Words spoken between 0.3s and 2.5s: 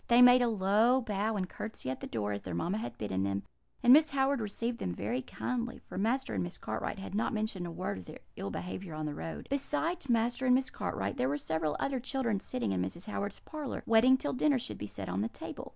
a low bow and curtsey at the door, as